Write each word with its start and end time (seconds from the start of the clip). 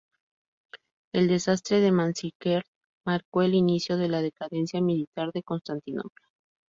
El 1.13 1.27
desastre 1.27 1.79
de 1.79 1.91
Manzikert 1.91 2.65
marcó 3.05 3.43
el 3.43 3.53
inicio 3.53 3.97
de 3.97 4.07
la 4.09 4.23
decadencia 4.23 4.81
militar 4.81 5.31
de 5.31 5.43
Constantinopla. 5.43 6.25